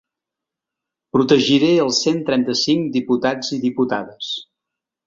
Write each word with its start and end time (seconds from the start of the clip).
Protegiré 1.17 1.69
els 1.83 2.01
cent 2.07 2.25
trenta-cinc 2.31 2.91
diputats 2.99 3.57
i 3.61 3.65
diputades. 3.71 4.35